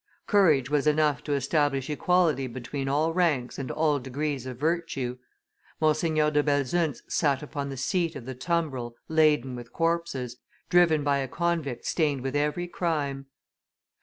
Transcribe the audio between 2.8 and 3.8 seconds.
all ranks and